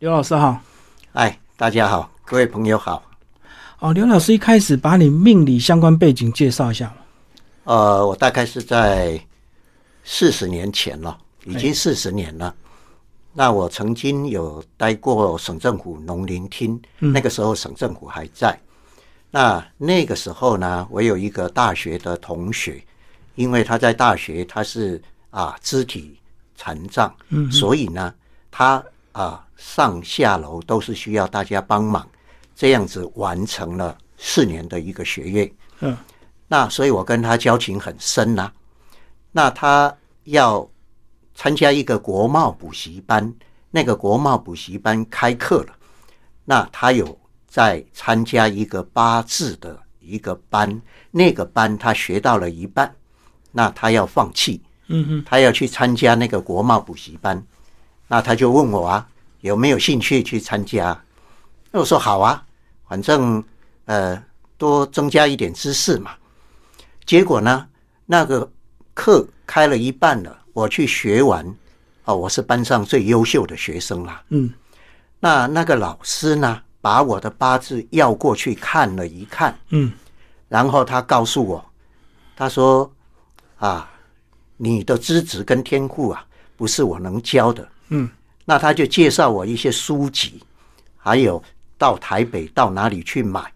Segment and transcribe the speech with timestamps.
[0.00, 0.60] 刘老师好，
[1.14, 3.02] 哎，大家好，各位朋友好。
[3.80, 6.94] 哦，刘老师一开始把你命理相关背景介绍一下。
[7.64, 9.20] 呃，我大概是在
[10.04, 12.54] 四十年前了，已经四十年了。
[13.32, 18.56] 那我曾经有待过省政府农林厅，那个时候省政府还在。
[19.32, 22.80] 那那个时候呢，我有一个大学的同学，
[23.34, 26.16] 因为他在大学他是啊肢体
[26.54, 28.14] 残障，嗯，所以呢，
[28.48, 28.80] 他
[29.10, 32.08] 啊上下楼都是需要大家帮忙，
[32.54, 35.94] 这样子完成了四年的一个学业，嗯，
[36.46, 38.50] 那所以我跟他交情很深呐。
[39.32, 40.66] 那他要。
[41.40, 43.32] 参加一个国贸补习班，
[43.70, 45.72] 那个国贸补习班开课了，
[46.44, 50.82] 那他有在参加一个八字的一个班，
[51.12, 52.92] 那个班他学到了一半，
[53.52, 57.40] 那他要放弃，嗯哼，他要去参加那个国贸补习班，
[58.08, 59.08] 那他就问我啊，
[59.40, 60.98] 有没有兴趣去参加？
[61.70, 62.44] 那我说好啊，
[62.88, 63.42] 反正
[63.84, 64.22] 呃
[64.56, 66.12] 多增加一点知识嘛。
[67.04, 67.66] 结果呢，
[68.06, 68.50] 那个
[68.94, 70.36] 课开了一半了。
[70.52, 71.54] 我去学完，
[72.04, 74.20] 哦，我是班上最优秀的学生啦。
[74.30, 74.52] 嗯，
[75.20, 79.92] 那那个老师呢，把我的八字要过去看了一看，嗯，
[80.48, 81.64] 然后他告诉我，
[82.34, 82.90] 他说
[83.58, 83.88] ：“啊，
[84.56, 88.10] 你的资质跟天赋啊，不是我能教的。”嗯，
[88.48, 90.42] 那他就介绍我一些书籍，
[90.96, 91.42] 还有
[91.76, 93.52] 到台北到哪里去买。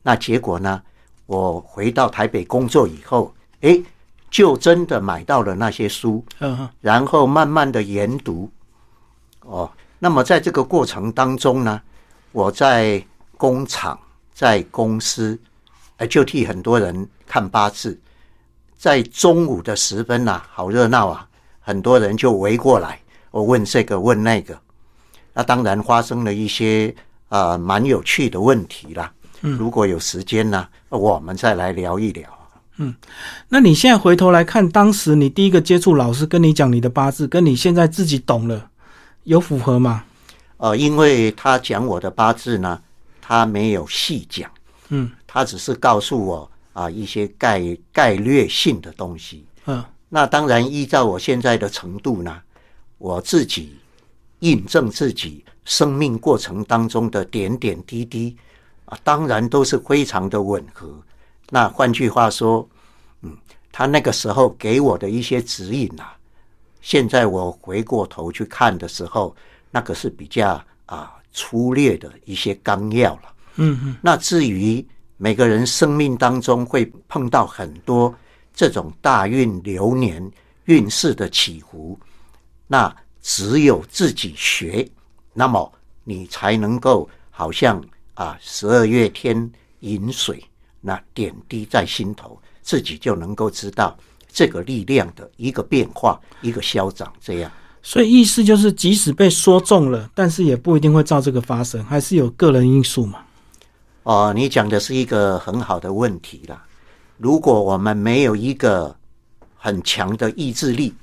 [0.00, 0.80] 那结果呢，
[1.26, 3.82] 我回到台北工作以后，诶。
[4.30, 6.22] 就真的买到了那些书，
[6.82, 8.46] 然后慢慢的研读。
[9.40, 11.80] 哦，那么在这个过程当中呢，
[12.32, 13.02] 我在
[13.38, 13.98] 工厂、
[14.34, 15.40] 在公司，
[15.96, 17.98] 哎，就替很多人看八字。
[18.76, 21.26] 在中午的时分呐，好热闹啊，
[21.60, 24.58] 很多人就围过来，我问这个问那个。
[25.34, 26.94] 那当然发生了一些
[27.28, 29.12] 啊蛮有趣的问题啦。
[29.42, 32.28] 嗯如果有时间呢，我们再来聊一聊。
[32.78, 32.94] 嗯，
[33.48, 38.68] 那你现在回头来看，当时你第一个接触老师跟你讲你的八字，跟你现在自己懂了，
[39.24, 40.04] 有符合吗？
[40.58, 42.80] 呃，因为他讲我的八字呢，
[43.20, 44.50] 他没有细讲，
[44.88, 52.36] 嗯，他只是告诉我啊一些概概略性的东西，嗯，那当然依照我现在的程度呢，
[52.98, 53.76] 我自己
[54.40, 58.36] 印证自己生命过程当中的点点滴滴
[58.84, 60.88] 啊，当然都是非常的吻合。
[61.50, 62.68] 那换句话说，
[63.22, 63.36] 嗯，
[63.72, 66.16] 他那个时候给我的一些指引啊，
[66.80, 69.34] 现在我回过头去看的时候，
[69.70, 73.22] 那个是比较啊粗略的一些纲要了。
[73.56, 73.96] 嗯嗯。
[74.02, 74.84] 那至于
[75.16, 78.14] 每个人生命当中会碰到很多
[78.54, 80.30] 这种大运流年
[80.64, 81.98] 运势的起伏，
[82.68, 84.88] 那只有自己学，
[85.34, 85.72] 那么
[86.04, 87.82] 你才能够好像
[88.14, 90.40] 啊十二月天饮水。
[90.80, 93.98] 那点滴在心头，自己就能够知道
[94.30, 97.12] 这个力量的一个变化，一个消长。
[97.20, 97.50] 这样，
[97.82, 103.18] 所以意思就是，即使被说中了，但是也不一定会照这个发生，还是有个人因素嘛。
[104.04, 106.64] 哦，你讲的是一个很好的问题啦。
[107.16, 108.94] 如果我们没有一个
[109.56, 110.94] 很强的意志力，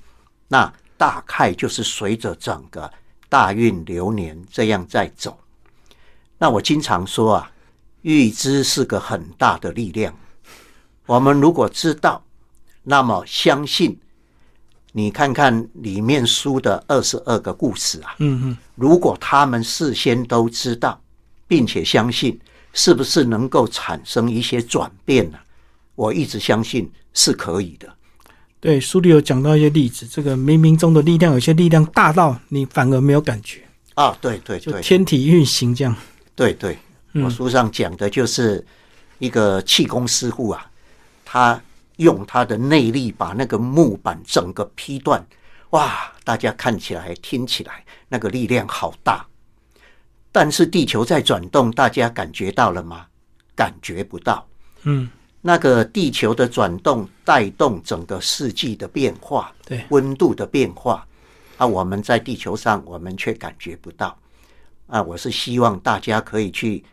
[0.47, 2.91] 那大概就是随着整个
[3.29, 5.37] 大运流年这样在走。
[6.37, 7.51] 那我经常说啊。
[8.05, 10.13] 预知是个很大的力量。
[11.07, 12.23] 我们如果知道，
[12.83, 13.99] 那么相信，
[14.91, 21.01] 你看看里面书的二十二个故事啊，嗯嗯，如果他们事先都知道，
[21.47, 22.39] 并且相信，
[22.73, 25.39] 是不是能够产生一些转变呢？
[25.95, 27.91] 我一直相信是可以的。
[28.65, 33.61] 对，书里有讲到一些例子，这个冥冥中的力量，有些力量大到你反而没有感觉
[33.93, 34.17] 啊。
[34.19, 35.95] 对对，就天体运行这样。
[36.33, 36.75] 对对。
[37.23, 38.65] 我书上讲的就是
[39.19, 40.65] 一个气功师傅啊，
[41.23, 41.61] 他
[41.97, 45.23] 用他的内力把那个木板整个劈断，
[45.69, 46.11] 哇！
[46.23, 49.23] 大家看起来、听起来那个力量好大，
[50.31, 53.05] 但是地球在转动，大家感觉到了吗？
[53.53, 54.47] 感觉不到。
[54.85, 55.07] 嗯，
[55.45, 61.05] 那个地球的转动带动整个世纪的变化，对温度的变化，
[61.57, 64.17] 啊，我们在地球上我们却感觉不到。
[64.87, 66.83] 啊，我是希望大家可以去。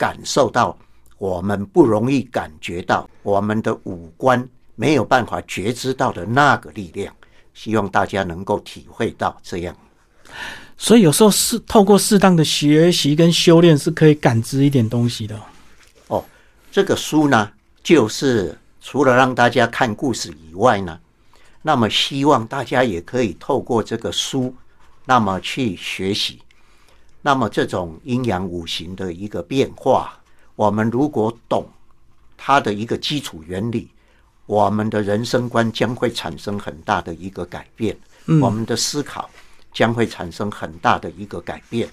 [0.00, 0.74] 感受到
[1.18, 7.14] 我们不容易感觉到，我们的五官没有办法觉知到的那个力量，
[7.52, 9.76] 希望大家能够体会到这样。
[10.78, 15.38] 所以有时候是透过适当的学习跟修炼，是可以感知一点东西的。
[16.06, 16.24] 哦，
[16.72, 17.50] 这个书呢，
[17.82, 20.98] 就是除了让大家看故事以外呢，
[21.62, 24.54] 那么希望大家也可以透过这个书，
[25.04, 26.40] 那么去学习。
[27.22, 30.18] 那么这种阴阳五行的一个变化，
[30.56, 31.68] 我们如果懂
[32.36, 33.90] 它的一个基础原理，
[34.46, 37.94] 我们的人生观将会产生很大的一个改变，
[38.40, 39.28] 我们的思考
[39.72, 41.86] 将会产生很大的一个改变。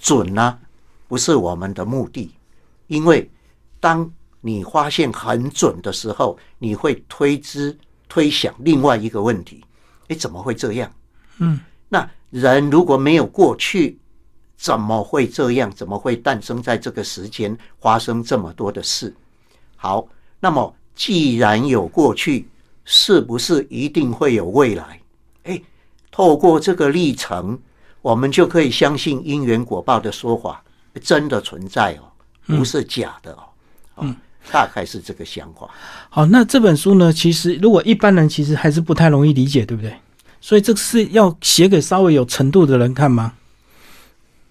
[0.00, 0.58] 准呢，
[1.06, 2.34] 不是我们的目的，
[2.86, 3.30] 因为
[3.78, 4.10] 当
[4.40, 7.76] 你发现很准的时候，你会推知
[8.08, 9.64] 推想另外一个问题：
[10.08, 10.90] 哎，怎么会这样？
[11.38, 13.98] 嗯，那人如果没有过去，
[14.56, 15.70] 怎么会这样？
[15.70, 19.14] 怎么会诞生在这个时间发生这么多的事？
[19.76, 20.06] 好，
[20.40, 22.48] 那么既然有过去，
[22.84, 25.00] 是不是一定会有未来？
[25.44, 25.62] 哎，
[26.10, 27.58] 透过这个历程。
[28.02, 30.62] 我们就可以相信因缘果报的说法
[31.02, 32.06] 真的存在哦，
[32.46, 33.42] 不是假的哦。
[33.96, 34.16] 嗯，
[34.50, 35.68] 大概是这个想法。
[36.08, 37.12] 好，那这本书呢？
[37.12, 39.94] 其实如果一般人其实还是不太容易理解，对不对？
[40.40, 43.32] 所以这是要写给稍微有程度的人看吗？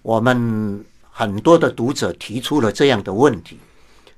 [0.02, 3.58] 我们很多的读者提出了这样的问题。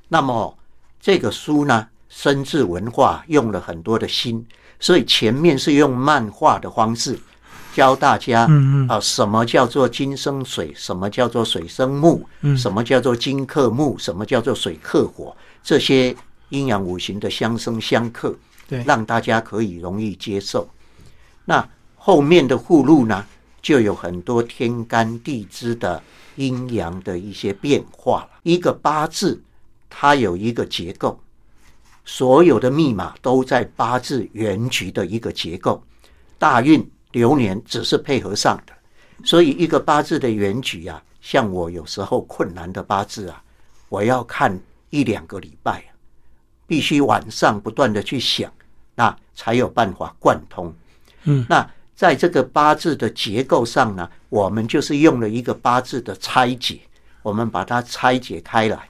[0.09, 0.57] 那么
[1.01, 4.45] 这个书呢，深智文化用了很多的心，
[4.81, 7.19] 所以前面是用漫画的方式。
[7.75, 8.49] 教大家，
[8.89, 10.73] 啊，什么叫做金生水？
[10.75, 12.27] 什么叫做水生木？
[12.57, 13.97] 什么叫做金克木？
[13.97, 15.37] 什么叫做水克火？
[15.63, 16.15] 这些
[16.49, 18.35] 阴阳五行的相生相克，
[18.69, 20.69] 对，让大家可以容易接受。
[21.45, 23.25] 那后面的附录呢，
[23.61, 26.03] 就有很多天干地支的
[26.37, 28.41] 阴阳的一些变化了。
[28.43, 29.43] 一个八字，
[29.89, 31.21] 它有一个结构，
[32.05, 35.83] 所有的密码都在八字原局的一个结构，
[36.39, 36.89] 大运。
[37.13, 38.73] 流年只是配合上的，
[39.25, 43.43] 所以一个八字的原局啊，像我有时候困难的八字啊，
[43.89, 45.91] 我要看一两个礼拜啊，
[46.67, 48.53] 必须晚上不断的去想，
[48.95, 50.73] 那才有办法贯通。
[51.25, 56.81] 嗯，那在这个八字的结构上呢，我们就是用了一个八字的拆解，
[57.23, 58.89] 我们把它拆解开来，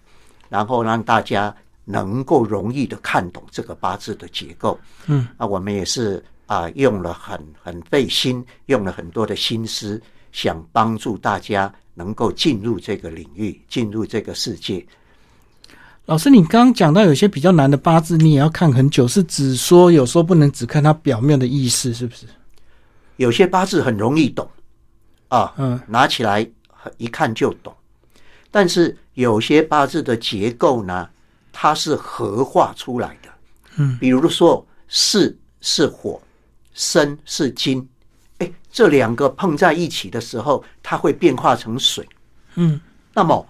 [0.49, 1.55] 然后让大家
[1.85, 4.79] 能够容易的看懂这个八字的结构。
[5.07, 6.25] 嗯，啊我们也是。
[6.49, 8.43] 啊，用了很很费心，
[8.73, 10.01] 用了很多的心思，
[10.33, 14.83] 想帮助大家能够进入这个领域，进入这个世界。
[16.09, 22.25] 老师，你刚刚讲到有些比较难的八字，你也要看很久，是只说有时候不能只看它表面的意思，是不是？
[23.19, 24.49] 有些八字很容易懂
[25.29, 26.49] 啊，嗯，拿起来
[26.97, 27.71] 一看就懂。
[28.51, 31.07] 但是有些八字的结构呢，
[31.53, 33.29] 它是合化出来的，
[33.77, 36.19] 嗯，比如说巳是火。
[36.73, 37.87] 生是金，
[38.39, 42.09] 哎，这两个碰在一起的时候，它会变化成水。
[42.55, 42.81] 嗯，
[43.13, 43.45] 那么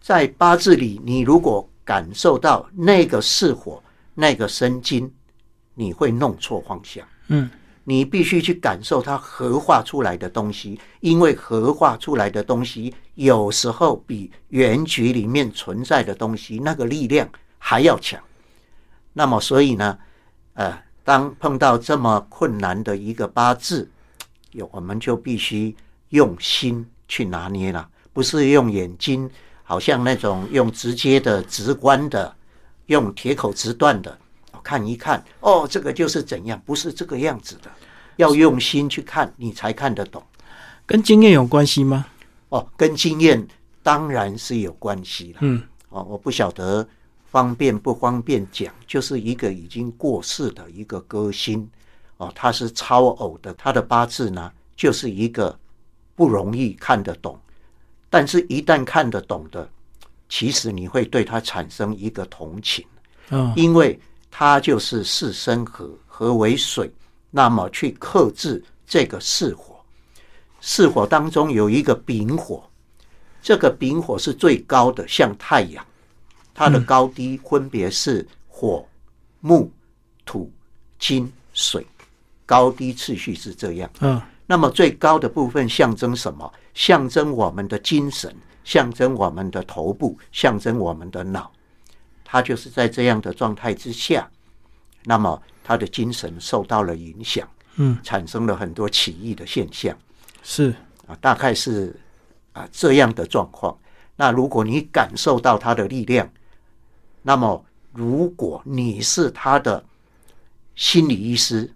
[0.00, 3.82] 在八字里，你如果感受到那个是火，
[4.12, 5.10] 那个生金，
[5.72, 7.02] 你会弄错方向。
[7.28, 7.48] 嗯，
[7.84, 17.26] 你必须去感受它合化出来的东西，因为合化出来的东西有时候比原局里面存在的东西那个力量
[17.56, 18.22] 还要强。
[19.14, 19.98] 那么，所以呢，
[20.52, 20.78] 呃。
[21.08, 23.90] 当碰到这么困难的一个八字，
[24.52, 25.74] 有我们就必须
[26.10, 29.30] 用心去拿捏了，不是用眼睛，
[29.68, 32.34] 好像那种用直接的、直观的，
[32.86, 34.18] 用铁口直断的
[34.62, 37.70] 看一看，哦，这个就是怎样，不是这个样子的，
[38.16, 40.22] 要用心去看，你才看得懂。
[40.86, 42.06] 跟经验有关系吗？
[42.48, 43.46] 哦，跟经验
[43.82, 45.40] 当然是有关系了。
[45.42, 46.88] 嗯，哦，我不晓得。
[47.30, 48.72] 方便不方便讲？
[48.86, 51.68] 就是一个已经过世的一个歌星
[52.16, 55.54] 哦，他是超偶的，他的八字呢，就是一个
[56.14, 57.38] 不容易看得懂，
[58.10, 59.68] 但是一旦看得懂的，
[60.28, 62.84] 其实你会对他产生一个同情，
[63.30, 63.98] 嗯，因为
[64.30, 66.90] 他就是四生河，河为水，
[67.30, 69.76] 那么去克制这个四火，
[70.60, 72.62] 四火当中有一个丙火，
[73.42, 75.84] 这个丙火是最高的，像太阳。
[76.54, 78.84] 它的高低分别是火、
[79.38, 79.70] 木、
[80.24, 80.50] 土、
[80.98, 81.86] 金、水，
[82.44, 83.88] 高低次序是这样。
[84.00, 86.50] 嗯，那么最高的部分象征什么？
[86.72, 91.52] 象征我们的精神，象征我们的头部，象征我们的脑。
[92.24, 94.26] 他就是在这样的状态之下，
[95.04, 99.94] 那么他的精神受到了影响，嗯，产生了很多奇异的现象。
[100.42, 100.74] 是
[101.06, 101.94] 啊，大概是
[102.54, 103.76] 啊这样的状况。
[104.16, 106.26] 那如果你感受到他的力量，
[107.22, 107.62] 那么，
[107.92, 109.84] 如果你是他的
[110.74, 111.70] 心理医师，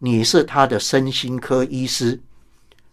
[0.00, 2.18] 你是他的身心科医师，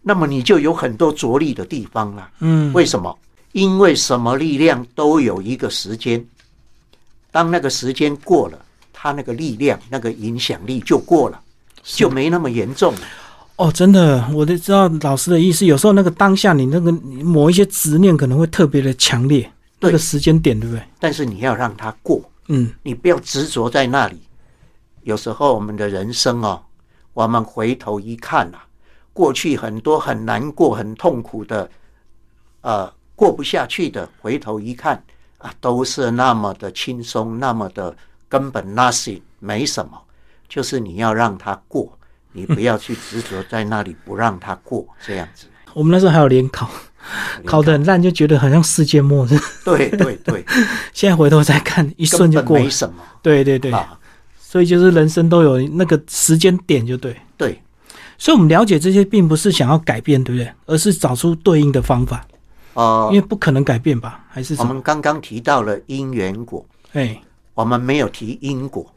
[0.02, 2.30] 那么你就有很多着力的地方了。
[2.40, 3.18] 嗯，为什么？
[3.54, 6.24] 因为什么力量都有一个时间，
[7.32, 8.60] 当那个时间过了，
[8.94, 11.42] 他那个力量、那个影响力就过了，
[11.82, 13.00] 就没那么严重了。
[13.56, 15.66] 哦，真的，我都知道老师的意思。
[15.66, 19.50] 有时候那个当下，你那个某一些执念可能会特别的强烈，
[19.80, 20.84] 那对个时间点，对不对？
[21.00, 24.18] 但是你要让它过，嗯你不要执着在那里。
[25.04, 26.62] 有时候我们的人生哦，
[27.18, 28.68] 我们回头一看啊，
[29.12, 31.68] 过去很多很难过、很痛苦的，
[32.62, 35.04] 呃，过不下去的，回头一看
[35.40, 37.96] 啊，都是那么的轻松，那么的
[38.30, 40.00] 根本 nothing 没什么，
[40.48, 41.98] 就是你要让它过，
[42.34, 45.48] 你不要去执着在那里不让它过， 这样子。
[45.74, 46.70] 我们那时候还有联考，
[47.44, 49.36] 考得很烂，就觉得好像世界末日。
[49.66, 50.46] 对对对，
[50.94, 52.70] 现在回头再看，一瞬就过了没。
[52.70, 54.00] 什么对对对，啊，
[54.50, 57.14] 所以就是人生都有那个时间点，就对。
[57.36, 57.62] 对。
[58.18, 60.50] 所以，我们了解这些，并不是想要改变，对不对？
[60.68, 62.26] 而是找出对应的方法，
[62.74, 64.24] 呃因为，不可能改变吧？
[64.30, 64.56] 还是？
[64.56, 67.22] 我们刚刚提到了因缘果，哎，
[67.54, 68.90] 我们没有提因果，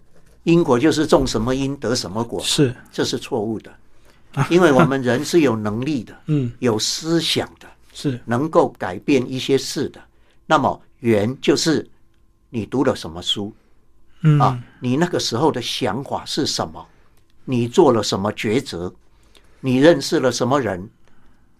[0.45, 3.73] 因果就是种什么因得什么果，是，这是错误的。
[4.49, 10.01] 因为我们人是有能力的， 嗯，有思想的，是，能够改变一些事的。
[10.47, 11.85] 那么缘就是
[12.51, 13.53] 你读了什么书
[14.23, 14.59] 嗯，啊？
[14.81, 16.87] 你那个时候的想法是什么？
[17.45, 18.93] 你做了什么抉择？
[19.61, 20.89] 你认识了什么人？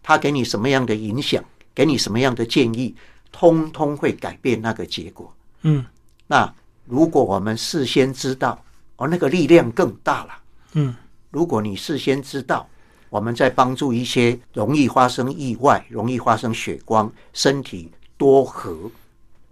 [0.03, 1.45] 他给你什么样的影响？
[1.75, 2.95] 给你什么样的建议？
[3.33, 5.33] 通通会改变那个结果。
[5.63, 5.85] 嗯
[6.27, 6.53] 那
[6.87, 8.63] 如果我们事先知道，
[8.97, 10.31] 哦，那个力量更大了。
[10.73, 10.95] 嗯
[11.31, 12.69] 如果你事先知道，
[13.09, 18.91] 我们在帮助一些容易发生意外、容易发生血光、身体多核，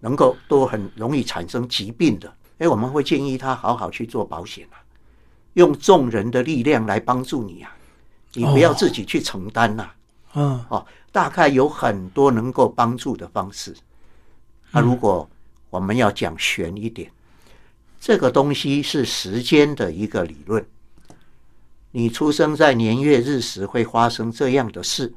[0.01, 4.77] 能够都很容易产生疾病的，哎，我们会建议他好好去做保险啊，
[5.55, 7.77] 用众人的力量来帮助你啊，
[8.35, 9.91] 你不要自己去承担呐、
[10.35, 13.75] 嗯哦，大概有很多能够帮助的方式。
[14.71, 15.29] 那如果
[15.71, 17.11] 我们要讲玄一点，
[18.01, 20.65] 这个东西是时间的一个理论。
[21.91, 25.15] 你出生在年月日时会发生这样的事，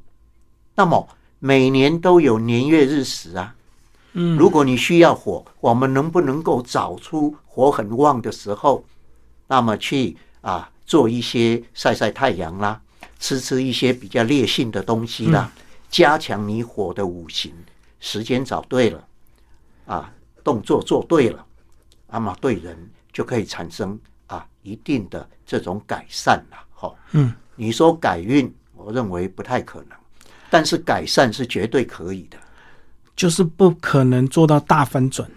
[0.75, 1.07] 那么
[1.39, 3.55] 每年都有年月日时啊。
[4.13, 8.83] 嗯，如果你需要火，我们能不能够找出火很旺的时候，
[9.47, 12.81] 那么去啊做一些晒晒太阳啦，
[13.19, 15.51] 吃吃一些比较烈性的东西啦，
[15.89, 17.53] 加强你火的五行。
[17.99, 19.07] 时间找对了，
[19.85, 20.11] 啊，
[20.43, 21.45] 动作做对了，
[22.07, 22.75] 那么对人
[23.13, 26.57] 就可以产生啊一定的这种改善了。
[26.73, 29.97] 哈、嗯，你说改运，我认为不太可能，
[30.49, 32.37] 但是改善是绝对可以的。
[33.21, 35.29] 就是不可能做到大翻转。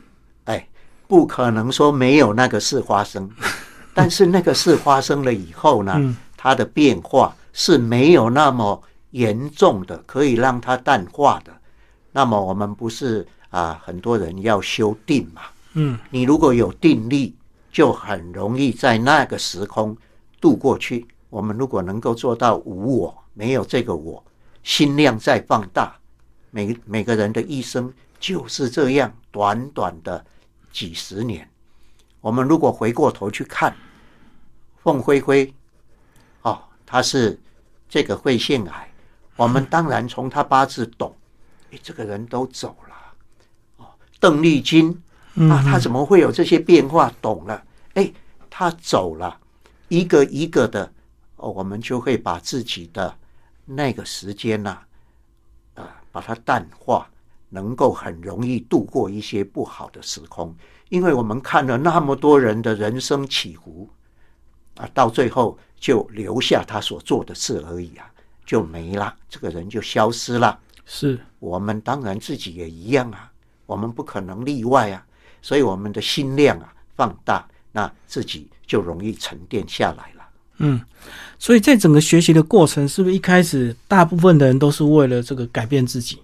[0.45, 0.67] 哎，
[1.07, 3.31] 不可能说没有那个事发生，
[3.93, 11.53] 但是那个事发生了以后呢，嗯它的变化是没有那么严重的，可以让它淡化的。
[12.11, 15.43] 那么我们不是啊，很多人要修定嘛？
[15.75, 17.37] 嗯你如果有定力，
[17.71, 19.95] 就很容易在那个时空
[20.41, 21.07] 度过去。
[21.29, 24.25] 我们如果能够做到无我，没有这个我，
[24.63, 25.95] 心量再放大，
[26.55, 30.25] 每每个人的一生就是这样，短短的
[30.71, 31.51] 几十年。
[32.21, 33.75] 我们如果回过头去看，
[34.81, 35.53] 凤辉辉，
[36.43, 37.37] 哦，他是
[37.89, 38.89] 这个肺腺癌，
[39.35, 41.13] 我们当然从他八字懂，
[41.73, 42.95] 哎，这个人都走了。
[43.79, 43.87] 哦，
[44.21, 44.97] 邓丽君
[45.35, 47.13] 嗯啊，他怎么会有这些变化？
[47.21, 48.13] 懂了，哎，
[48.49, 49.41] 他走了，
[49.89, 50.93] 一个一个的，
[51.35, 53.19] 哦，我们就会把自己的
[53.65, 54.87] 那个时间呐、啊，
[56.15, 57.11] 把它淡化，
[57.49, 60.55] 能够很容易度过一些不好的时空，
[60.89, 63.91] 因为我们看了那么多人的人生起伏，
[64.77, 68.09] 啊，到最后就留下他所做的事而已啊，
[68.47, 70.57] 就没了，这个人就消失了。
[70.87, 73.33] 是，我们当然自己也一样啊，
[73.67, 75.05] 我们不可能例外啊，
[75.43, 80.24] 所以我们的心量啊放大，那自己就容易沉淀下来了。
[80.59, 80.81] 嗯，
[81.39, 86.21] 所以在整个学习的过程，是不是一开始大部分的人都是为了这个改变自己？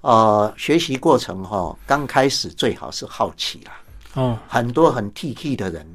[0.00, 3.72] 呃，学习过程哈、刚开始最好是好奇啦，
[4.14, 5.86] 哦，很多很 T T 的人，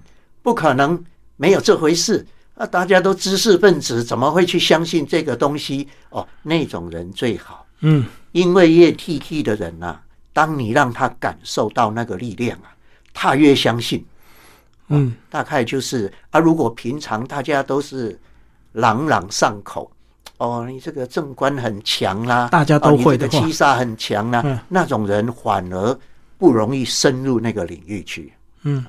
[0.42, 1.04] 不可能
[1.36, 2.66] 没有这回事啊！
[2.66, 5.88] 大家都知识分子，怎么会去相信这个东西？
[6.10, 10.00] 哦，那种人最好，嗯因为越 T T 的人呐、
[10.32, 12.72] 当你让他感受到那个力量啊，
[13.14, 14.06] 他越相信。
[14.90, 18.20] 嗯大概就是啊，如果平常大家都是
[18.74, 19.92] 朗朗上口，
[20.38, 26.00] 哦，你这个正官很强啦、大家都会哦、的七杀很强啦、嗯那种人反而
[26.38, 28.86] 不容易深入那个领域去，嗯。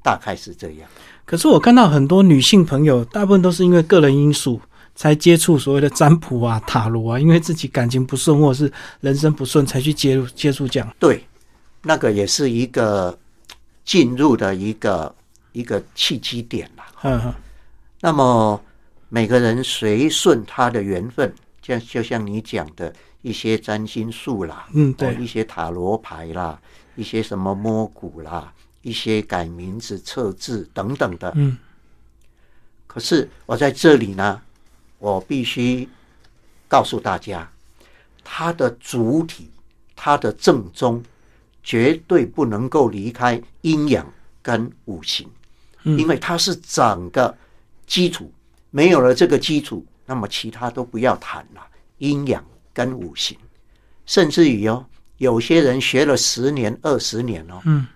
[0.00, 0.88] 大概是这样。
[1.26, 4.58] 可是我看到很多女性朋友，大部分都是因为个人因素
[4.94, 10.88] 才接触所谓的占卜啊、塔罗啊，因为自己感情不顺或者是人生不顺才去接接触这样。
[10.98, 11.22] 对，
[11.82, 13.18] 那个也是一个
[13.84, 15.14] 进入的一个
[15.58, 16.86] 一个契机点啦。
[17.02, 17.34] 嗯嗯
[18.00, 18.62] 那么
[19.08, 26.60] 每个人随顺他的缘分，像就像你讲的一些占星术啦，嗯对哦一些塔罗牌啦，
[26.94, 31.32] 一些什么摸骨啦，一些改名字、测字等等的。
[31.34, 31.58] 嗯
[32.86, 34.40] 可是我在这里呢，
[34.98, 35.88] 我必须
[36.68, 37.50] 告诉大家，
[38.22, 39.50] 它的主体、
[39.96, 41.02] 它的正宗，
[41.62, 44.06] 绝对不能够离开阴阳
[44.40, 45.37] 跟五行，嗯
[45.96, 47.36] 因为它是整个
[47.86, 48.30] 基础。
[48.70, 51.66] 没有了这个基础，那么其他都不要谈了。
[51.98, 53.36] 阴阳跟五行，
[54.04, 54.84] 甚至于哦，
[55.16, 57.86] 有些人学了十年、二十年哦，嗯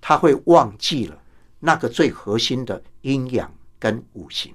[0.00, 1.20] 他会忘记了
[1.60, 4.54] 那个最核心的阴阳跟五行。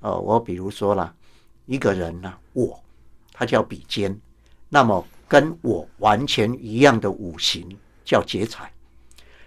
[0.00, 1.14] 哦，我比如说啦，
[1.66, 2.82] 一个人呢、我
[3.32, 4.18] 他叫比肩，
[4.68, 7.66] 那么跟我完全一样的五行
[8.04, 8.70] 叫劫财。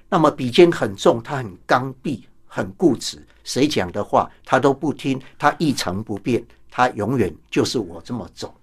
[0.08, 2.24] 那么比肩很重，他很刚愎，
[2.56, 8.56] 很固执，谁讲的话他都不听，他一成不变，他永远就是我这么走。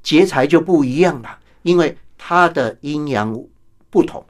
[0.00, 3.36] 劫财就不一样了，因为他的阴阳
[3.90, 4.24] 不同，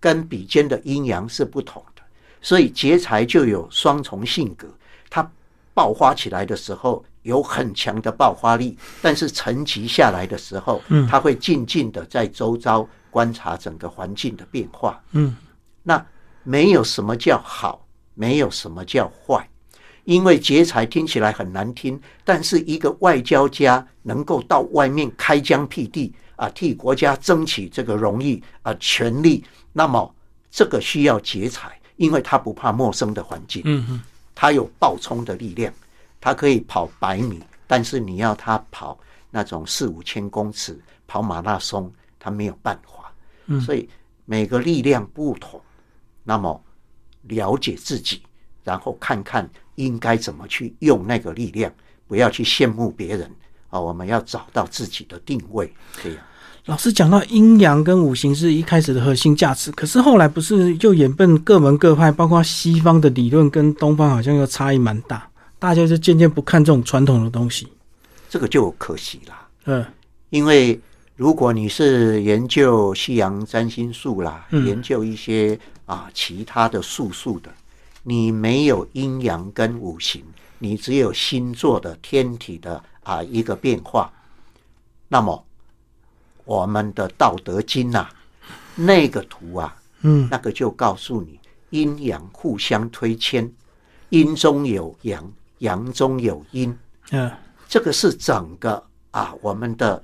[0.00, 2.02] 跟比肩的阴阳是不同的，
[2.42, 4.66] 所以劫财就有双重性格。
[5.08, 5.30] 他
[5.72, 15.00] 爆发起来的时候有很强的爆发力，但是沉积下来的时候，嗯它会静静的在周遭观察整个环境的变化。
[15.12, 15.36] 嗯
[15.84, 16.04] 那
[16.42, 17.85] 没有什么叫好，
[18.16, 19.48] 没有什么叫坏，
[20.02, 30.12] 因为劫财听起来很难听，但是一个外交家能够到外面开疆辟地啊，替国家争取这个荣誉啊权利，那么
[30.50, 34.02] 这个需要劫财，因为他不怕陌生的环境，嗯嗯
[34.34, 35.72] 他有爆冲的力量，
[36.20, 38.98] 他可以跑百米，但是你要他跑
[39.30, 43.12] 那种四五千公尺跑马拉松，他没有办法。
[43.46, 43.60] 嗯。
[43.60, 43.88] 所以
[44.24, 45.60] 每个力量不同，
[46.24, 46.62] 那么
[47.28, 48.20] 了解自己，
[48.64, 51.72] 然后看看应该怎么去用那个力量，
[52.06, 53.30] 不要去羡慕别人
[53.70, 53.80] 啊。
[53.80, 56.18] 我们要找到自己的定位，这样。
[56.66, 67.68] 老师讲到阴阳跟五行是一开始的核心价值，可是后来不是又演变各门各派，包括西方的理论跟东方好像又差异蛮大，大家就渐渐不看这种传统的东西。
[68.28, 69.46] 这个就可惜啦。
[69.66, 69.84] 嗯
[70.30, 70.78] 因为
[71.14, 77.50] 如果你是研究西洋占星术啦，嗯研究一些啊其他的素数的，
[78.02, 80.22] 你没有阴阳跟五行，
[80.58, 84.12] 你只有星座的天体的啊一个变化，
[85.08, 85.44] 那么
[86.44, 88.08] 我们的《道德经》呐，
[88.74, 90.28] 那个图啊，嗯。
[90.30, 93.52] 那个就告诉你阴阳互相推迁，
[94.10, 96.76] 阴中有阳，阳中有阴。
[97.10, 97.30] 嗯。
[97.68, 100.00] 这个是整个啊我们的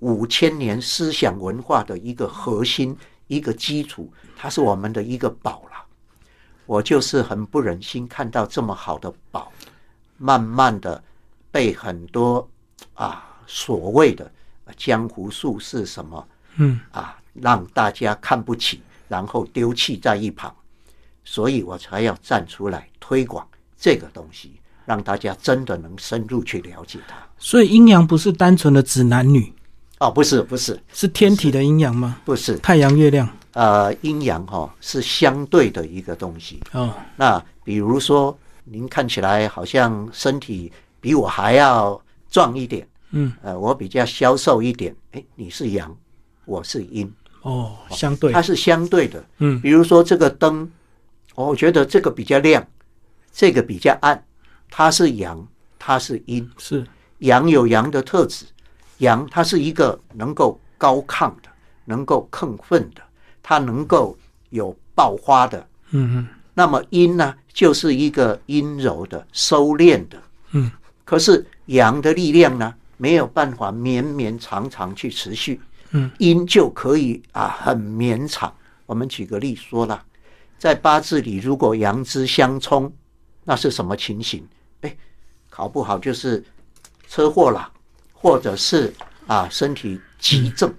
[0.00, 2.94] 五千年思想文化的一个核心、
[3.28, 5.84] 一个基础，它是我们的一个宝了。
[6.66, 9.50] 我就是很不忍心看到这么好的宝，
[10.18, 11.02] 慢慢的
[11.50, 12.46] 被很多
[12.92, 14.30] 啊所谓的
[14.66, 20.54] 呃江湖术士什么嗯啊让大家看不起，然后丢弃在一旁，
[21.24, 23.46] 所以我才要站出来推广
[23.78, 27.16] 这个东西，让大家真的能深入去了解它。
[27.38, 29.50] 所以阴阳不是单纯的指男女，
[29.98, 32.16] 哦，不是，不是，是天体的阴阳吗？
[32.24, 33.28] 不是，太阳、月亮。
[33.52, 36.60] 呃，阴阳哈、是相对的一个东西。
[36.72, 45.92] 哦，那比如说，您看起来好像身体比我还要壮一点，嗯，呃，我比较消瘦一点，哎，你是阳，
[46.44, 48.32] 我是阴，哦，相对。
[48.32, 49.24] 它，是相对的。
[49.38, 49.60] 嗯。
[49.60, 50.70] 比如说这个灯，
[51.34, 52.64] 哦我觉得这个比较亮，
[53.32, 54.22] 这个比较暗，
[54.70, 55.44] 它是阳，
[55.76, 56.48] 它是阴。
[56.58, 56.86] 是，
[57.18, 58.44] 阳有阳的特质，
[58.98, 61.48] 阳它是一个能够高亢的，
[61.84, 63.02] 能够亢奋的，
[63.42, 64.16] 它能够
[64.50, 65.66] 有爆发的。
[65.90, 70.20] 嗯嗯那么阴呢，就是一个阴柔的、收敛的。
[70.50, 70.70] 嗯，
[71.04, 75.60] 可是阳的力量呢，没有办法绵绵长长去持续。
[75.90, 78.52] 嗯，阴就可以啊，很绵长。
[78.86, 80.02] 我们举个例说了，
[80.58, 82.92] 在八字里，如果阳之相冲，
[83.44, 84.44] 那是什么情形？
[84.80, 84.96] 哎，
[85.48, 86.44] 考不好就是
[87.06, 87.70] 车祸啦，
[88.20, 88.92] 或者是
[89.26, 90.72] 啊身体急症，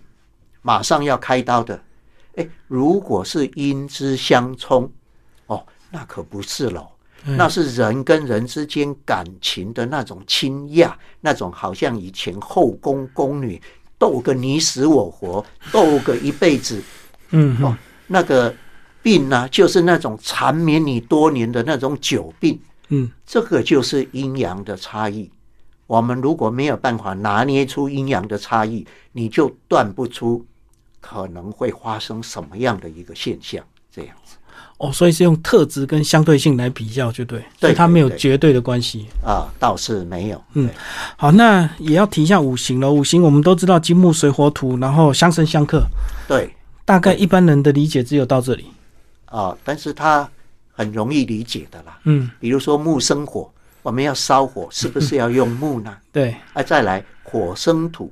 [0.62, 1.82] 马上要开刀的。
[2.36, 4.92] 哎，如果是阴之相冲，
[5.48, 6.88] 哦，那可不是喽。
[7.26, 13.62] 嗯那是人跟人之间感情的那种亲亚，那种好像以前后宫宫女
[13.98, 16.82] 斗个你死我活， 斗个一辈子，
[17.32, 18.56] 嗯哦，那个
[19.02, 25.30] 病呢、就是那种缠绵你多年的那种久病，嗯这个就是阴阳的差异。
[25.90, 30.46] 我们如果没有办法拿捏出阴阳的差异，你就断不出
[31.02, 33.64] 可能会发生什么样的一个现象。
[33.92, 34.38] 这样子，
[34.78, 40.40] 哦，所以是用特质跟相对性来比较，就对，所以它没有绝对的关系啊，倒是没有。
[40.54, 40.70] 嗯，
[41.18, 42.92] 好，那也要提一下五行了。
[42.92, 45.84] 五行我们都知道金木水火土，然后相生相克。
[46.28, 46.54] 对，
[46.86, 48.66] 大概一般人的理解只有到这里
[49.26, 50.30] 啊，但是它
[50.72, 51.98] 很容易理解的啦。
[52.04, 55.98] 嗯，比如说木生火，我们要烧火，是不是要用 木呢？
[56.12, 58.12] 对，啊，再来火生土，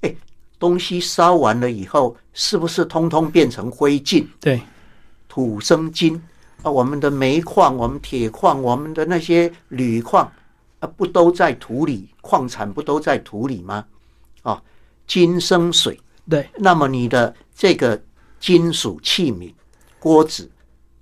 [0.00, 0.14] 哎，
[0.58, 4.26] 东西烧完了以后，是不是通通变成灰烬？
[4.40, 4.60] 对。
[5.28, 6.20] 土生金
[6.62, 10.32] 啊，我们的煤矿、我们铁矿、我们的那些铝矿
[10.80, 12.08] 啊，不都在土里？
[12.22, 13.84] 矿产不都在土里吗？
[14.40, 14.62] 啊，
[15.06, 16.48] 金生水，对。
[16.56, 18.02] 那么你的这个
[18.40, 19.52] 金属器皿、
[19.98, 20.50] 锅子，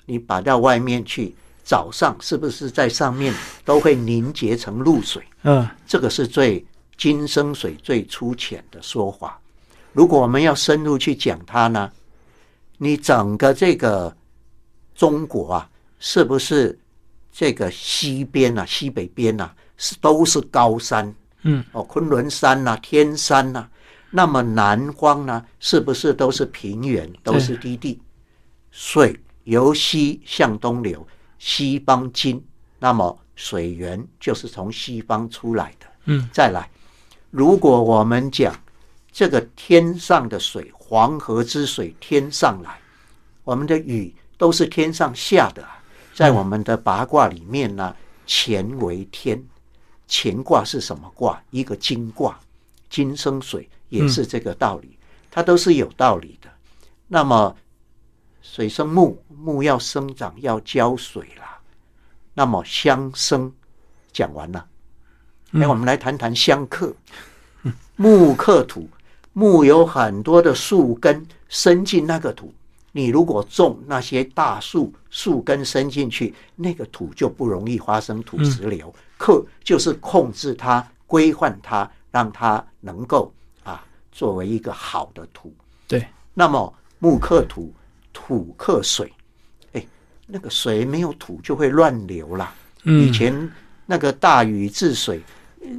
[0.04, 5.22] 你摆到外面去，早上是不是在上面都会凝结成露水？
[5.42, 6.64] 嗯，这个是最
[6.96, 9.40] 金生水最粗浅的说法。
[9.92, 11.90] 如果我们要深入去讲它呢，
[12.78, 14.14] 你整个这个。
[14.96, 16.78] 中国啊，是不是
[17.32, 21.12] 这个西边啊、西北边啊，是都是高山？
[21.42, 23.68] 嗯，哦，昆仑山呐、天山呐。
[24.08, 28.00] 那么南方呢，是不是都是平原，都是低地？
[28.70, 31.04] 水由西向东流，
[31.38, 32.42] 西方金，
[32.78, 35.86] 那么水源就是从西方出来的。
[36.04, 36.70] 嗯，再来，
[37.30, 38.54] 如果我们讲
[39.12, 42.78] 这个天上的水，黄河之水天上来，
[43.44, 44.14] 我们的雨。
[44.36, 45.64] 都是天上下的，
[46.12, 47.94] 在我们的八卦里面呢，
[48.26, 49.40] 乾为天，
[50.08, 51.40] 乾卦是什么卦？
[51.50, 52.36] 一个金卦，
[52.90, 54.98] 金生水，也是这个道理，
[55.30, 56.50] 它都是有道理的。
[57.06, 57.56] 那么
[58.44, 61.58] 水生木，木要生长要浇水啦。
[62.34, 63.50] 那么相生
[64.12, 64.66] 讲完了，
[65.52, 66.94] 哎，我们来谈谈相克。
[67.96, 68.86] 木克土，
[69.32, 72.52] 木有很多的树根伸进那个土。
[72.92, 78.94] 你如果种那些大树，树根伸进去，那个土就不容易发生土石流。
[79.16, 83.32] 克就是控制它、规范它，让它能够
[83.64, 85.52] 啊作为一个好的土。
[85.88, 86.06] 对。
[86.34, 87.72] 那么木克土，
[88.14, 89.12] 土克水，
[89.74, 89.86] 哎，
[90.26, 92.54] 那个水没有土就会乱流啦。
[92.84, 93.52] 以前
[93.84, 95.20] 那个大禹治水，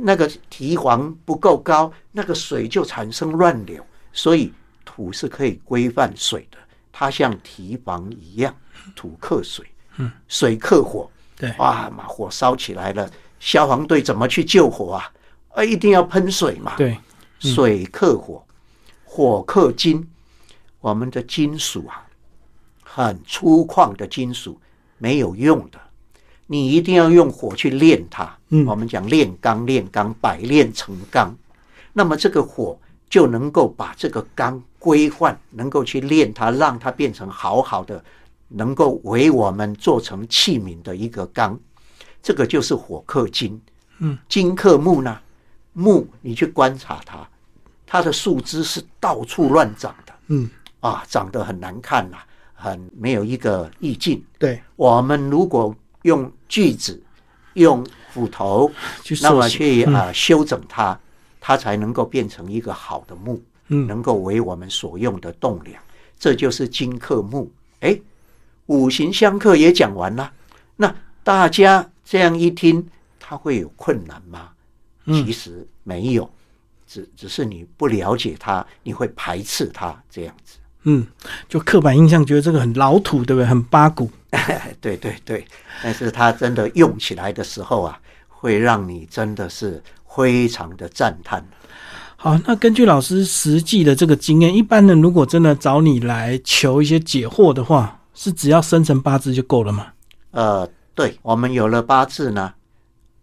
[0.01, 3.83] 那个堤防不够高，那个水就产生乱流。
[4.13, 6.57] 所以土是可以规范水的。
[6.91, 8.55] 它像堤防一样，
[8.95, 9.65] 土克水，
[9.97, 15.11] 嗯，水克火，对，哇，嘛火烧起来了，消防队怎么去救火啊？
[15.49, 16.97] 啊，一定要喷水嘛，对，
[17.39, 18.45] 水克火，
[19.03, 20.07] 火克金，
[20.79, 22.04] 我们的金属啊，
[22.95, 24.57] 很粗犷的金属
[24.97, 25.77] 没有用的，
[26.47, 31.35] 你一定要用火去炼它，嗯，我们讲炼钢，炼钢，百炼成钢，
[31.91, 32.79] 那么这个火
[33.09, 34.63] 就能够把这个钢。
[34.79, 38.01] 规范能够去炼它，让它变成好好的，
[38.49, 41.59] 能够为我们做成器皿的一个钢，
[42.21, 43.59] 这个就是火克金。
[43.97, 45.19] 嗯，金克木呢？
[45.73, 47.27] 木你去观察它，
[47.87, 50.13] 它的树枝是到处乱长的。
[50.27, 50.47] 嗯，
[50.81, 52.17] 啊，长得很难看呐，
[52.55, 54.23] 很没有一个意境。
[54.39, 56.99] 对，我们如果用锯子、
[57.53, 58.71] 用斧头，
[59.21, 60.97] 那么去啊修整它，
[61.39, 63.39] 它才能够变成一个好的木。
[63.67, 65.81] 嗯，能够为我们所用的栋梁，
[66.19, 67.51] 这就是金克木。
[67.79, 67.99] 哎，
[68.67, 70.31] 五行相克也讲完了。
[70.75, 72.87] 那大家这样一听，
[73.19, 74.51] 他会有困难吗？
[75.07, 76.29] 其实没有，
[76.85, 80.57] 只只是你不了解它，你会排斥它这样子。
[80.85, 81.05] 嗯，
[81.49, 83.45] 就刻板印象觉得这个很老土，对不对？
[83.45, 84.09] 很八股。
[84.81, 85.45] 对对对，
[85.83, 89.81] 但是它真的用起来的时候啊，会让你真的是
[90.15, 91.45] 非常的赞叹。
[92.17, 99.87] 好，那根据老师实际的这个经验，一般人如果真的找你来求一些解惑的话，是只要生成八字就够了吗？
[100.31, 102.53] 呃，对，我们有了八字呢，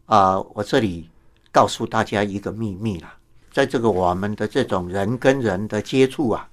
[0.07, 1.09] 啊，我这里
[1.51, 3.15] 告诉大家一个秘密啦，
[3.53, 6.49] 在这个我们的这种人跟人的接触啊，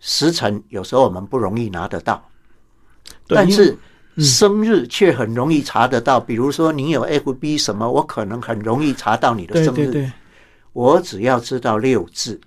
[0.00, 2.30] 时辰有时候我们不容易拿得到，
[3.26, 3.76] 但是
[4.18, 6.18] 生日却很容易查得到。
[6.20, 10.10] 比如说你有 FB 什么，我可能很容易查到你的生日。
[10.72, 12.40] 我只要知道六字，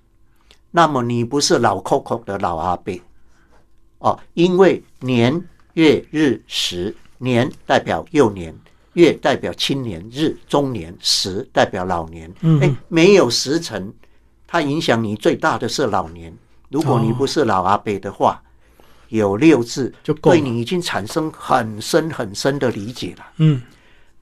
[0.70, 2.98] 那么你不是老 Coco 的老阿伯
[3.98, 5.42] 哦，因为年
[5.74, 8.54] 月日时，年代表幼年，
[8.94, 12.32] 月代表青年，日中年，时代表老年。
[12.60, 13.92] 哎，没有时辰，
[14.46, 16.34] 它影响你最大的是老年。
[16.72, 18.42] 如果你不是老阿伯的话，
[19.08, 23.26] 有六字就对你已经产生很深很深的理解了。
[23.36, 23.60] 嗯，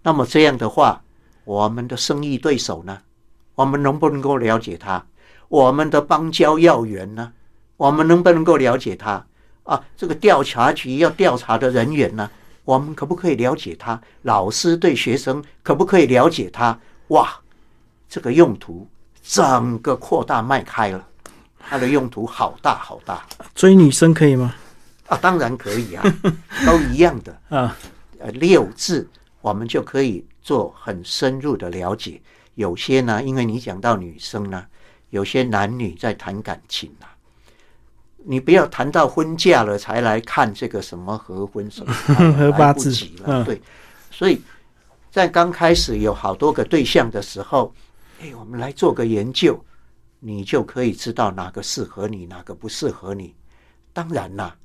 [0.02, 1.00] 那么这样的话，
[1.44, 2.98] 我们的生意对手呢？
[3.54, 5.04] 我们能不能够了解他？
[5.48, 7.32] 我们的邦交要员呢？
[7.76, 9.24] 我们能不能够了解他？
[9.62, 12.28] 啊，这个调查局要调查的人员呢，
[12.64, 14.00] 我们可不可以了解他？
[14.22, 16.76] 老师对学生可不可以了解他？
[17.08, 17.30] 哇，
[18.08, 18.88] 这个用途
[19.22, 21.06] 整个扩大迈开了，
[21.68, 24.54] 它的用途好大好大追女生可以吗？
[25.06, 25.18] 啊！
[25.20, 26.04] 当然可以啊，
[26.66, 27.36] 都一样的。
[27.48, 27.76] 啊，
[28.18, 29.08] 呃，六字
[29.40, 32.20] 我们就可以做很深入的了解。
[32.54, 34.64] 有些呢，因为你讲到女生呢，
[35.10, 37.10] 有些男女在谈感情啊，
[38.24, 41.92] 你不要谈到婚嫁了才来看这个什么合婚什么
[42.34, 43.24] 合八字了。
[43.26, 43.60] 嗯对，
[44.10, 44.40] 所以
[45.10, 47.72] 在刚开始有好多个对象的时候，
[48.20, 49.58] 哎，我们来做个研究，
[50.20, 53.34] 你就可以知道哪个适合你，哪个不适合你。
[53.92, 54.56] 当然啦，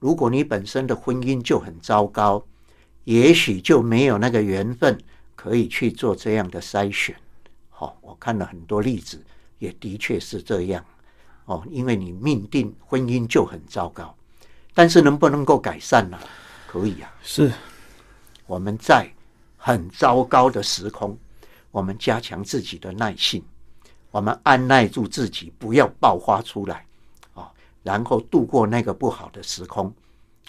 [0.00, 2.44] 如果你本身的婚姻就很糟糕，
[3.04, 5.00] 也许就没有那个缘分
[5.34, 7.14] 可以去做这样的筛选。
[7.70, 9.24] 好、我看了很多例子，
[9.58, 10.84] 也的确是这样。
[11.44, 14.14] 哦，因为你命定婚姻就很糟糕，
[14.74, 16.18] 但是能不能够改善呢、
[16.66, 17.14] 可以啊。
[17.22, 17.52] 是
[18.46, 19.08] 我们在
[19.56, 21.16] 很糟糕的时空，
[21.70, 23.42] 我们加强自己的耐性，
[24.14, 26.86] 我们按耐住自己，不要爆发出来
[27.34, 27.50] 啊、
[27.82, 29.92] 然后度过那个不好的时空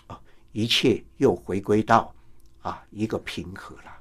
[0.06, 0.15] 啊、
[0.51, 2.13] 一切又回归到
[2.62, 3.91] 啊一个平和了。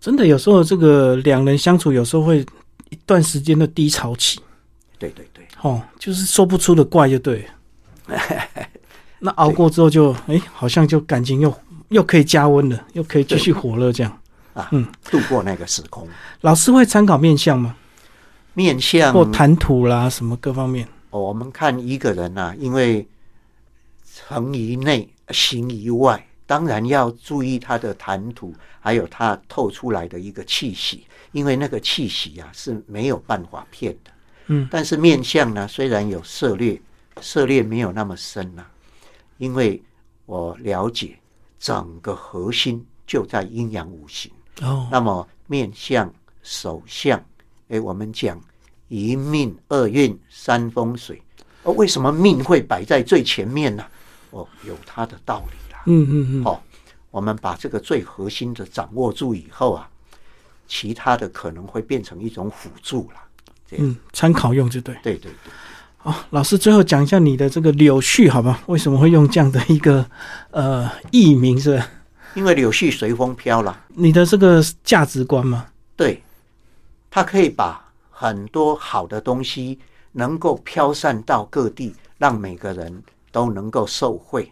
[0.00, 2.44] 真的，有时候这个两人相处，有时候会
[2.90, 4.40] 一段时间的低潮期，
[4.98, 7.46] 对对对，哦，就是说不出的怪，就对。
[9.20, 11.54] 那熬过之后就，哎，好像就感情又
[11.90, 14.20] 又可以加温了，又可以继续火热这样。
[14.54, 16.08] 啊，嗯度过那个时空。
[16.40, 17.76] 老师会参考面相吗？
[18.58, 20.84] 面相或谈吐啦，什么各方面？
[21.10, 23.06] 哦我们看一个人呐、因为
[24.12, 34.10] 成于内，行于外，当然要注意他的谈吐，还有他透出来的一个气息，因为那个气息啊是没有办法骗的。
[34.48, 36.82] 嗯，但是面相呢，虽然有涉猎，
[37.20, 38.66] 涉猎没有那么深呐、
[39.36, 39.80] 因为
[40.26, 41.16] 我了解
[41.60, 44.32] 整个核心就在阴阳五行。
[44.62, 47.24] 哦，那么面相、手相，
[47.68, 48.40] 哎，我们讲
[48.88, 51.20] 一命二运三风水，
[51.62, 53.84] 哦，为什么命会摆在最前面呢？
[54.30, 55.82] 哦，有它的道理啦。
[55.86, 56.60] 嗯嗯嗯，哦，
[57.10, 59.88] 我们把这个最核心的掌握住以后啊，
[60.66, 63.22] 其他的可能会变成一种辅助啦。
[63.70, 64.94] 这样，嗯，参考用就对。
[65.02, 65.52] 对对对。
[65.98, 68.62] 好，老师最后讲一下你的这个柳絮，好吧？
[68.66, 70.08] 为什么会用这样的一个
[70.50, 71.88] 呃艺名是吧？
[72.34, 75.66] 因为柳絮随风飘了，你的这个价值观吗？
[75.96, 76.22] 对，
[77.10, 79.78] 它可以把很多好的东西
[80.12, 84.50] 能够飘散到各地，让每个人都能够受惠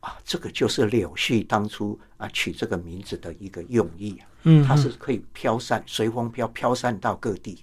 [0.00, 0.16] 啊！
[0.24, 7.58] 这个就是柳絮当初啊取这个名字的一个用意啊，嗯，它是可以飘散，随风飘，飘散到各地。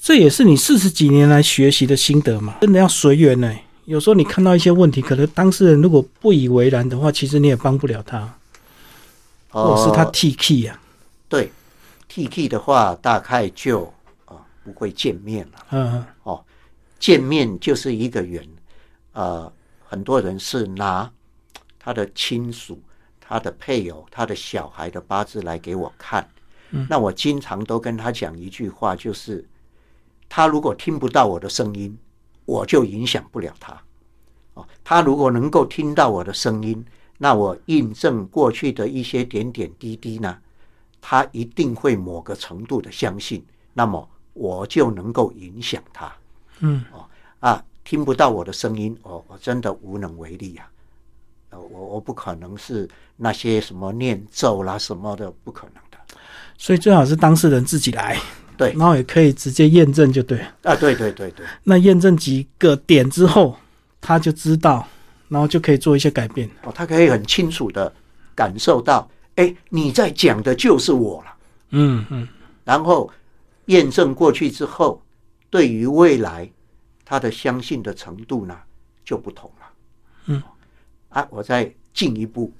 [0.00, 2.56] 这也是你四十几年来学习的心得嘛？
[2.62, 3.54] 真的要随缘呢。
[3.84, 8.34] 有时候你看到一些问题，可能当事人如果不以为然的话，其实你也帮不了他，
[9.50, 10.80] 或者是他呃 T K 啊，
[11.28, 11.50] 对
[12.10, 13.84] T K 的话，大概就
[14.24, 15.66] 啊、不会见面了。
[15.70, 16.44] 嗯哦，
[16.98, 18.44] 见面就是一个缘。
[19.12, 19.50] 呃，
[19.88, 21.08] 很多人是拿
[21.78, 22.82] 他的亲属、
[23.20, 26.28] 他的配偶、他的小孩的八字来给我看。
[26.72, 29.48] 嗯那我经常都跟他讲一句话，就是
[30.28, 31.96] 他如果听不到我的声音，
[32.44, 33.80] 我就影响不了他。
[34.54, 36.84] 哦，他如果能够听到我的声音，
[37.18, 40.36] 那我印证过去的一些点点滴滴呢，
[41.00, 46.12] 他一定会某个程度的相信，那么我就能够影响他。
[46.60, 46.84] 嗯，
[47.40, 50.68] 啊，听不到我的声音，我我真的无能为力呀、
[51.50, 55.98] 呃，我我不可能是那些什么念咒啦什么的，不可能的。
[56.58, 58.18] 所以最好是当事人自己来，
[58.56, 60.38] 对然后也可以直接验证就对。
[60.62, 63.56] 啊，对对对对，那验证几个点之后，
[64.00, 64.86] 他就知道，
[65.28, 66.46] 然后就可以做一些改变。
[66.62, 67.90] 哦，他可以很清楚的
[68.34, 69.08] 感受到，
[69.40, 71.34] 哎，你在讲的就是我了。
[71.70, 72.28] 嗯嗯，
[72.62, 73.10] 然后
[73.66, 75.00] 验证过去之后，
[75.48, 76.46] 对于未来
[77.06, 78.54] 他的相信的程度呢
[79.02, 79.66] 就不同了。
[80.26, 80.42] 嗯，
[81.08, 82.52] 啊，我再进一步，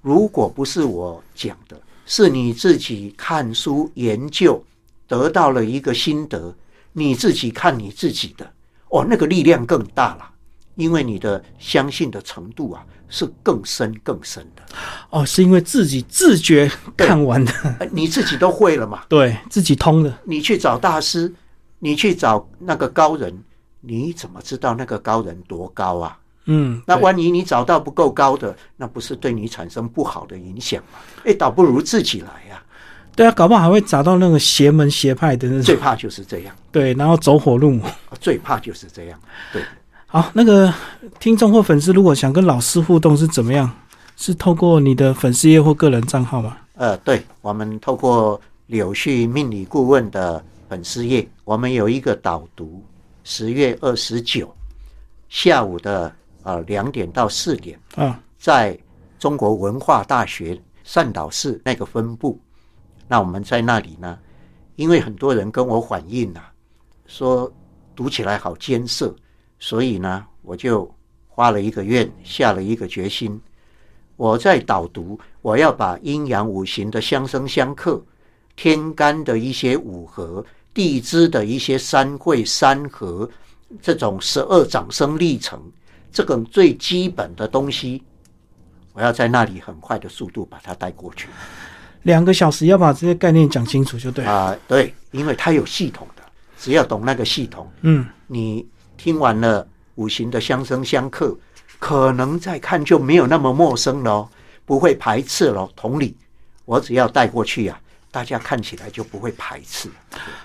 [0.00, 4.64] 如果不是我讲的，是你自己看书研究
[5.06, 6.54] 得到了一个心得，
[6.94, 8.50] 你自己看你自己的，
[8.88, 10.30] 哦，那个力量更大了，
[10.76, 14.62] 因为你的相信的程度啊是更深更深的，
[15.10, 19.02] 哦，是因为自己自觉看完的，哎 你自己都会了嘛。
[19.08, 20.12] 对自己通的。
[20.24, 21.32] 你去找大师，
[21.78, 23.36] 你去找那个高人，
[23.80, 26.18] 你怎么知道那个高人多高啊？
[26.48, 30.98] 嗯，那万一你找到不够高的，那不是对你产生不好的影响吗？
[31.24, 32.62] 哎，倒不如自己来呀、
[33.16, 37.90] 对啊，搞不好还会找到那个邪门邪派的那种，最怕就是这样，对，然后走火入魔。
[38.20, 39.20] 最怕就是这样。
[39.52, 39.62] 对，
[40.16, 40.72] 好，那个
[41.20, 43.70] 听众或粉丝如果想跟老师互动是怎么样？
[44.16, 46.56] 是透过你的粉丝页或个人账号吗？
[46.76, 52.82] 呃，对，我们透过柳絮命理顾问的粉丝页，我们有一个导读，
[53.24, 54.50] 十月二十九
[55.28, 56.10] 下午的
[56.44, 58.74] 呃两点到四点啊，在
[59.18, 62.40] 中国文化大学善导寺那个分部。
[63.06, 64.18] 那我们在那里呢，
[64.76, 66.40] 因为很多人跟我反映呐，
[67.06, 67.52] 说
[67.94, 69.14] 读起来好艰涩，
[69.58, 70.92] 所以呢，我就
[71.28, 73.40] 花了一个愿，下了一个决心。
[74.16, 78.02] 我在导读，我要把阴阳五行的相生相克、
[78.54, 83.28] 天干的一些五合、地支的一些三会三合，
[83.82, 85.60] 这种十二长生历程，
[86.10, 88.02] 这种最基本的东西，
[88.94, 91.28] 我要在那里很快的速度把它带过去。
[92.04, 96.22] 两个小时要把这些概念讲清楚就对啊，对，因为它有系统的，
[96.56, 98.66] 只要懂那个系统，嗯，你
[98.96, 101.36] 听完了五行的相生相克。
[101.78, 104.26] 可能再看就没有那么陌生了，
[104.64, 105.68] 不会排斥了。
[105.76, 106.16] 同理，
[106.64, 107.78] 我只要带过去呀，
[108.10, 109.90] 大家看起来就不会排斥。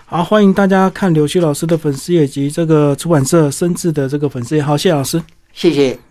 [0.06, 4.62] 好，欢迎大家看刘旭老师的粉丝页及这个出版社深智的这个粉丝页。
[4.62, 6.11] 好，谢谢老师，谢谢。